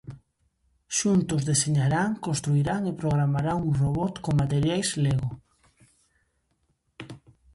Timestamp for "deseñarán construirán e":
1.51-2.93